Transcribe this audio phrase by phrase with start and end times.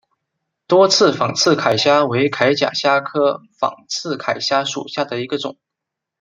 [0.67, 5.57] 多刺仿刺铠虾为铠甲虾科仿刺铠虾属下的一个种。